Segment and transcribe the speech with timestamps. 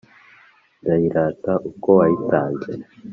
[0.81, 2.71] ndayirata uko wayitanze